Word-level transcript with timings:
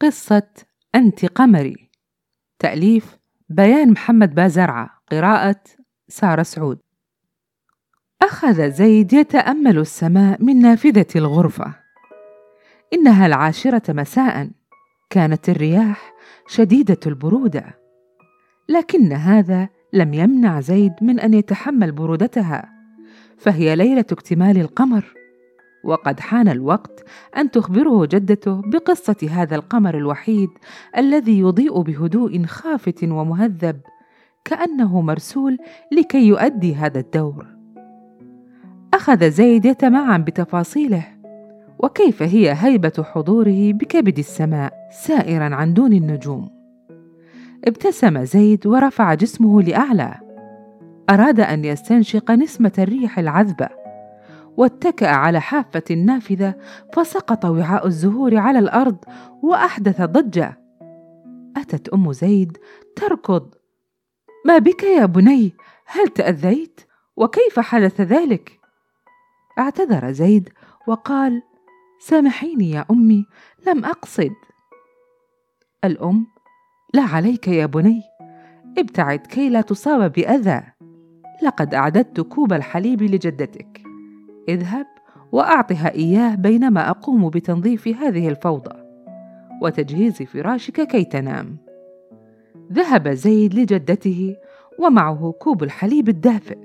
قصة 0.00 0.48
أنت 0.94 1.26
قمري. 1.26 1.90
تأليف 2.58 3.18
بيان 3.48 3.90
محمد 3.90 4.34
بازرعة. 4.34 4.90
قراءة 5.10 5.60
سارة 6.08 6.42
سعود. 6.42 6.78
أخذ 8.22 8.70
زيد 8.70 9.12
يتأمل 9.12 9.78
السماء 9.78 10.42
من 10.42 10.58
نافذة 10.58 11.06
الغرفة. 11.16 11.74
إنها 12.92 13.26
العاشرة 13.26 13.92
مساء. 13.92 14.50
كانت 15.10 15.48
الرياح 15.48 16.12
شديدة 16.48 17.00
البرودة. 17.06 17.78
لكن 18.68 19.12
هذا 19.12 19.68
لم 19.92 20.14
يمنع 20.14 20.60
زيد 20.60 20.92
من 21.02 21.20
أن 21.20 21.34
يتحمل 21.34 21.92
برودتها. 21.92 22.72
فهي 23.38 23.76
ليلة 23.76 24.04
اكتمال 24.12 24.58
القمر. 24.58 25.19
وقد 25.84 26.20
حان 26.20 26.48
الوقت 26.48 27.04
أن 27.36 27.50
تخبره 27.50 28.06
جدته 28.06 28.62
بقصة 28.66 29.28
هذا 29.30 29.56
القمر 29.56 29.96
الوحيد 29.96 30.48
الذي 30.96 31.38
يضيء 31.38 31.80
بهدوء 31.80 32.44
خافت 32.44 33.04
ومهذب 33.04 33.80
كأنه 34.44 35.00
مرسول 35.00 35.58
لكي 35.92 36.26
يؤدي 36.28 36.74
هذا 36.74 37.00
الدور. 37.00 37.46
أخذ 38.94 39.30
زيد 39.30 39.64
يتمعن 39.64 40.24
بتفاصيله 40.24 41.06
وكيف 41.78 42.22
هي 42.22 42.54
هيبة 42.58 43.04
حضوره 43.12 43.72
بكبد 43.72 44.18
السماء 44.18 44.72
سائرا 44.92 45.54
عن 45.54 45.74
دون 45.74 45.92
النجوم. 45.92 46.50
ابتسم 47.64 48.24
زيد 48.24 48.66
ورفع 48.66 49.14
جسمه 49.14 49.62
لأعلى. 49.62 50.14
أراد 51.10 51.40
أن 51.40 51.64
يستنشق 51.64 52.30
نسمة 52.30 52.72
الريح 52.78 53.18
العذبة. 53.18 53.79
واتكأ 54.56 55.08
على 55.08 55.40
حافة 55.40 55.82
النافذة 55.90 56.54
فسقط 56.94 57.44
وعاء 57.44 57.86
الزهور 57.86 58.36
على 58.36 58.58
الأرض 58.58 58.96
وأحدث 59.42 60.02
ضجة. 60.02 60.60
أتت 61.56 61.88
أم 61.88 62.12
زيد 62.12 62.58
تركض. 62.96 63.54
ما 64.46 64.58
بك 64.58 64.82
يا 64.82 65.06
بني؟ 65.06 65.54
هل 65.86 66.08
تأذيت؟ 66.08 66.80
وكيف 67.16 67.60
حدث 67.60 68.00
ذلك؟ 68.00 68.60
اعتذر 69.58 70.10
زيد 70.10 70.48
وقال 70.86 71.42
سامحيني 72.00 72.70
يا 72.70 72.84
أمي 72.90 73.26
لم 73.66 73.84
أقصد. 73.84 74.34
الأم 75.84 76.26
لا 76.94 77.02
عليك 77.02 77.48
يا 77.48 77.66
بني 77.66 78.02
ابتعد 78.78 79.18
كي 79.18 79.48
لا 79.48 79.60
تصاب 79.60 80.12
بأذى. 80.12 80.62
لقد 81.42 81.74
أعددت 81.74 82.20
كوب 82.20 82.52
الحليب 82.52 83.02
لجدتك. 83.02 83.79
اذهب 84.50 84.86
وأعطها 85.32 85.94
إياه 85.94 86.34
بينما 86.34 86.90
أقوم 86.90 87.30
بتنظيف 87.30 87.88
هذه 87.88 88.28
الفوضى 88.28 88.76
وتجهيز 89.62 90.22
فراشك 90.22 90.80
كي 90.86 91.04
تنام. 91.04 91.56
ذهب 92.72 93.08
زيد 93.08 93.54
لجدته 93.54 94.36
ومعه 94.78 95.34
كوب 95.40 95.62
الحليب 95.62 96.08
الدافئ. 96.08 96.58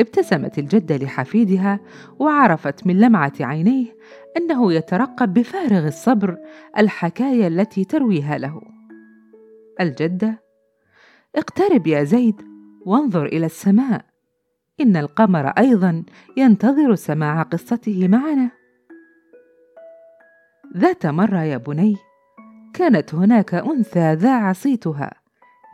ابتسمت 0.00 0.58
الجده 0.58 0.96
لحفيدها 0.96 1.80
وعرفت 2.18 2.86
من 2.86 3.00
لمعة 3.00 3.32
عينيه 3.40 3.86
أنه 4.36 4.72
يترقب 4.72 5.34
بفارغ 5.34 5.86
الصبر 5.86 6.38
الحكاية 6.78 7.46
التي 7.46 7.84
ترويها 7.84 8.38
له. 8.38 8.60
الجده 9.80 10.42
اقترب 11.36 11.86
يا 11.86 12.04
زيد 12.04 12.42
وانظر 12.86 13.26
إلى 13.26 13.46
السماء. 13.46 14.13
إن 14.80 14.96
القمر 14.96 15.48
أيضا 15.48 16.02
ينتظر 16.36 16.94
سماع 16.94 17.42
قصته 17.42 18.08
معنا. 18.08 18.50
ذات 20.76 21.06
مرة 21.06 21.42
يا 21.42 21.56
بني 21.56 21.96
كانت 22.74 23.14
هناك 23.14 23.54
أنثى 23.54 24.14
ذاع 24.14 24.52
صيتها 24.52 25.10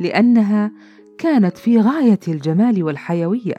لأنها 0.01 0.73
كانت 1.19 1.59
في 1.59 1.81
غاية 1.81 2.21
الجمال 2.29 2.83
والحيوية. 2.83 3.57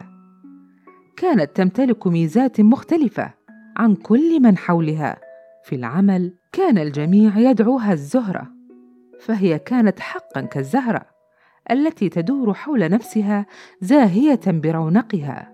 كانت 1.18 1.56
تمتلك 1.56 2.07
ميزات 2.07 2.62
مختلفة 2.62 3.34
عن 3.78 3.96
كل 3.96 4.40
من 4.40 4.57
حولها. 4.57 5.18
في 5.63 5.75
العمل 5.75 6.34
كان 6.51 6.78
الجميع 6.78 7.38
يدعوها 7.38 7.94
الزهرة 7.94 8.47
فهي 9.19 9.59
كانت 9.59 10.00
حقا 10.00 10.41
كالزهرة. 10.41 11.06
التي 11.72 12.09
تدور 12.09 12.53
حول 12.53 12.89
نفسها 12.89 13.45
زاهية 13.81 14.39
برونقها. 14.47 15.51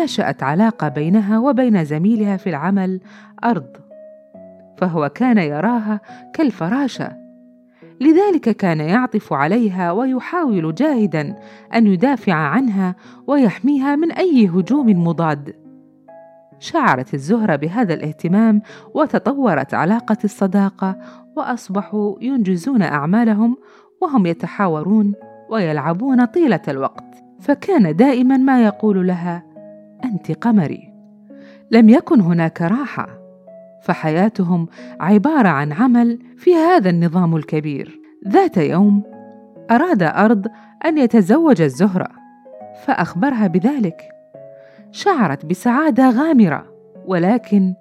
نشأت 0.00 0.42
علاقة 0.42 0.88
بينها 0.88 1.38
وبين 1.38 1.84
زميلها 1.84 2.36
في 2.36 2.50
العمل 2.50 3.00
أرض 3.44 3.76
فهو 4.78 5.08
كان 5.08 5.38
يراها 5.38 6.00
كالفراشة. 6.34 7.16
لذلك 8.00 8.56
كان 8.56 8.80
يعطف 8.80 9.32
عليها 9.32 9.92
ويحاول 9.92 10.74
جاهدا 10.74 11.36
أن 11.74 11.86
يدافع 11.86 12.34
عنها 12.34 12.94
ويحميها 13.26 13.96
من 13.96 14.12
أي 14.12 14.46
هجوم 14.46 15.04
مضاد. 15.06 15.54
شعرت 16.58 17.14
الزهرة 17.14 17.56
بهذا 17.56 17.94
الاهتمام 17.94 18.62
وتطورت 18.94 19.74
علاقة 19.74 20.16
الصداقة 20.24 20.98
وأصبحوا 21.36 22.16
ينجزون 22.20 22.82
أعمالهم 22.82 23.56
وهم 24.00 24.26
يتحاورون 24.26 25.14
ويلعبون 25.50 26.24
طيلة 26.24 26.62
الوقت 26.68 27.24
فكان 27.40 27.96
دائما 27.96 28.36
ما 28.36 28.64
يقول 28.64 29.06
لها 29.06 29.42
أنت 30.04 30.32
قمري. 30.32 30.92
لم 31.70 31.88
يكن 31.88 32.20
هناك 32.20 32.62
راحة 32.62 33.08
فحياتهم 33.82 34.68
عبارة 35.00 35.48
عن 35.48 35.72
عمل 35.72 36.18
في 36.36 36.54
هذا 36.54 36.90
النظام 36.90 37.36
الكبير. 37.36 38.00
ذات 38.28 38.56
يوم 38.56 39.02
أراد 39.70 40.02
أرض 40.02 40.46
أن 40.84 40.98
يتزوج 40.98 41.62
الزهرة 41.62 42.08
فأخبرها 42.84 43.46
بذلك. 43.46 44.02
شعرت 44.90 45.46
بسعادة 45.46 46.10
غامرة 46.10 46.66
ولكن 47.06 47.74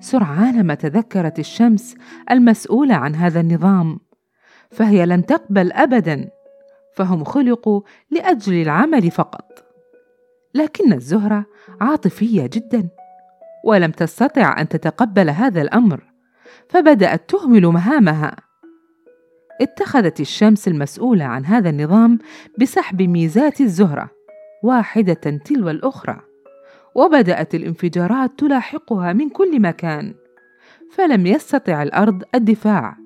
سرعان 0.00 0.66
ما 0.66 0.74
تذكرت 0.74 1.38
الشمس 1.38 1.94
المسؤولة 2.30 2.94
عن 2.94 3.14
هذا 3.14 3.40
النظام. 3.40 4.05
فهي 4.70 5.06
لن 5.06 5.26
تقبل 5.26 5.72
ابدا 5.72 6.30
فهم 6.94 7.24
خلقوا 7.24 7.80
لأجل 8.10 8.62
العمل 8.62 9.10
فقط. 9.10 9.64
لكن 10.54 10.92
الزهرة 10.92 11.46
عاطفية 11.80 12.46
جدا 12.52 12.88
ولم 13.64 13.90
تستطع 13.90 14.60
أن 14.60 14.68
تتقبل 14.68 15.30
هذا 15.30 15.62
الأمر 15.62 16.02
فبدأت 16.68 17.30
تهمل 17.30 17.66
مهامها. 17.66 18.36
اتخذت 19.60 20.20
الشمس 20.20 20.68
المسؤولة 20.68 21.24
عن 21.24 21.44
هذا 21.44 21.70
النظام 21.70 22.18
بسحب 22.58 23.02
ميزات 23.02 23.60
الزهرة 23.60 24.10
واحدة 24.62 25.14
تلو 25.14 25.70
الأخرى 25.70 26.20
وبدأت 26.94 27.54
الانفجارات 27.54 28.30
تلاحقها 28.38 29.12
من 29.12 29.28
كل 29.28 29.60
مكان 29.60 30.14
فلم 30.92 31.26
يستطع 31.26 31.82
الأرض 31.82 32.22
الدفاع. 32.34 33.05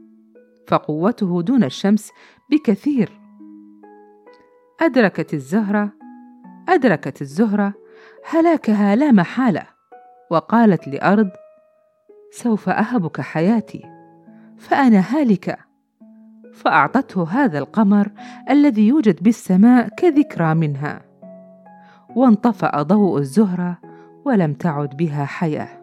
فقوته 0.70 1.42
دون 1.42 1.64
الشمس 1.64 2.10
بكثير. 2.50 3.20
أدركت 4.80 5.34
الزهرة 5.34 5.92
أدركت 6.68 7.22
الزهرة 7.22 7.74
هلاكها 8.30 8.96
لا 8.96 9.12
محالة 9.12 9.62
وقالت 10.30 10.88
لأرض 10.88 11.30
سوف 12.30 12.68
أهبك 12.68 13.20
حياتي 13.20 13.82
فأنا 14.58 15.00
هالكة 15.00 15.56
فأعطته 16.52 17.24
هذا 17.24 17.58
القمر 17.58 18.10
الذي 18.50 18.88
يوجد 18.88 19.22
بالسماء 19.22 19.88
كذكرى 19.88 20.54
منها. 20.54 21.02
وانطفأ 22.16 22.82
ضوء 22.82 23.18
الزهرة 23.18 23.78
ولم 24.24 24.52
تعد 24.52 24.96
بها 24.96 25.24
حياة. 25.24 25.80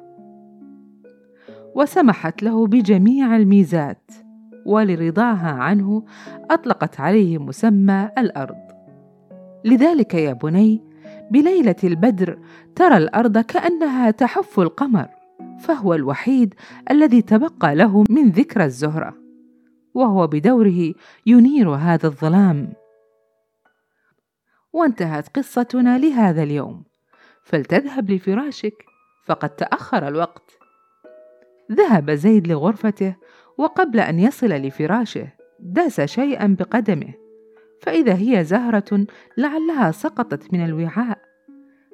وسمحت 1.75 2.43
له 2.43 2.67
بجميع 2.67 3.35
الميزات. 3.35 4.26
ولرضاها 4.67 5.51
عنه 5.51 6.05
أطلقت 6.51 6.99
عليه 6.99 7.37
مسمى 7.37 8.09
الأرض. 8.17 8.67
لذلك 9.65 10.13
يا 10.13 10.33
بني 10.33 10.83
بليلة 11.31 11.75
البدر 11.83 12.39
ترى 12.75 12.97
الأرض 12.97 13.37
كأنها 13.37 14.11
تحف 14.11 14.59
القمر 14.59 15.07
فهو 15.59 15.93
الوحيد 15.93 16.53
الذي 16.91 17.21
تبقى 17.21 17.75
له 17.75 18.03
من 18.09 18.29
ذكرى 18.29 18.65
الزهرة 18.65 19.13
وهو 19.93 20.27
بدوره 20.27 20.93
ينير 21.25 21.69
هذا 21.69 22.07
الظلام. 22.07 22.73
وانتهت 24.73 25.37
قصتنا 25.37 25.97
لهذا 25.97 26.43
اليوم. 26.43 26.83
فلتذهب 27.43 28.11
لفراشك 28.11 28.85
فقد 29.25 29.49
تأخر 29.49 30.07
الوقت. 30.07 30.59
ذهب 31.71 32.11
زيد 32.11 32.47
لغرفته 32.47 33.15
وقبل 33.57 33.99
أن 33.99 34.19
يصل 34.19 34.49
لفراشه 34.49 35.27
داس 35.59 36.01
شيئا 36.01 36.55
بقدمه. 36.59 37.13
فإذا 37.81 38.13
هي 38.13 38.43
زهرة 38.43 39.05
لعلها 39.37 39.91
سقطت 39.91 40.53
من 40.53 40.65
الوعاء. 40.65 41.17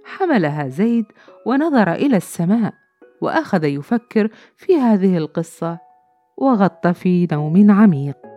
حملها 0.06 0.68
زيد 0.68 1.06
ونظر 1.46 1.94
إلى 1.94 2.18
السماء 2.18 2.74
وأخذ 3.22 3.64
يفكر 3.64 4.30
في 4.58 4.76
هذه 4.76 5.18
القصة 5.18 5.80
وغط 6.38 6.88
في 6.88 7.28
نوم 7.32 7.72
عميق. 7.72 8.33